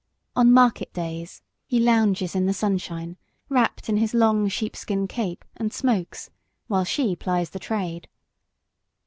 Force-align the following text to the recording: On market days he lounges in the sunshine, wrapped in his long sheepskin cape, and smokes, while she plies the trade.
On 0.35 0.51
market 0.51 0.91
days 0.93 1.43
he 1.67 1.79
lounges 1.79 2.33
in 2.33 2.47
the 2.47 2.55
sunshine, 2.55 3.17
wrapped 3.49 3.87
in 3.87 3.97
his 3.97 4.15
long 4.15 4.47
sheepskin 4.47 5.07
cape, 5.07 5.45
and 5.55 5.71
smokes, 5.71 6.31
while 6.65 6.85
she 6.85 7.15
plies 7.15 7.51
the 7.51 7.59
trade. 7.59 8.07